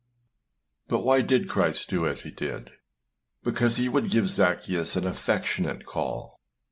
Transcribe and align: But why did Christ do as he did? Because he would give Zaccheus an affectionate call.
But 0.87 1.01
why 1.03 1.21
did 1.21 1.47
Christ 1.47 1.91
do 1.91 2.07
as 2.07 2.21
he 2.21 2.31
did? 2.31 2.71
Because 3.43 3.75
he 3.77 3.87
would 3.87 4.09
give 4.09 4.25
Zaccheus 4.29 4.95
an 4.95 5.05
affectionate 5.05 5.85
call. 5.85 6.39